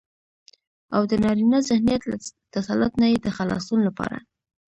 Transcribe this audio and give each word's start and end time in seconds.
او 0.95 1.01
دنارينه 1.13 1.57
ذهنيت 1.69 2.03
له 2.09 2.17
تسلط 2.55 2.93
نه 3.01 3.07
يې 3.11 3.17
د 3.21 3.27
خلاصون 3.37 3.79
لپاره 3.87 4.17